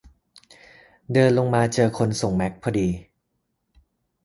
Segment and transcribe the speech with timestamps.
[1.13, 2.87] เดินลงมาเจอคนส่งแม็คพอดี